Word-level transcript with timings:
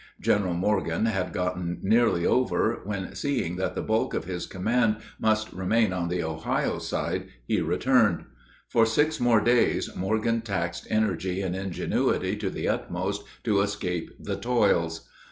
General 0.19 0.55
Morgan 0.55 1.05
had 1.05 1.31
gotten 1.31 1.77
nearly 1.83 2.25
over, 2.25 2.79
when, 2.85 3.13
seeing 3.13 3.57
that 3.57 3.75
the 3.75 3.83
bulk 3.83 4.15
of 4.15 4.25
his 4.25 4.47
command 4.47 4.97
must 5.19 5.53
remain 5.53 5.93
on 5.93 6.07
the 6.09 6.23
Ohio 6.23 6.79
side, 6.79 7.27
he 7.45 7.61
returned. 7.61 8.25
For 8.67 8.87
six 8.87 9.19
more 9.19 9.41
days 9.41 9.95
Morgan 9.95 10.41
taxed 10.41 10.87
energy 10.89 11.43
and 11.43 11.55
ingenuity 11.55 12.35
to 12.37 12.49
the 12.49 12.67
utmost 12.67 13.21
to 13.43 13.61
escape 13.61 14.09
the 14.19 14.37
toils. 14.37 15.07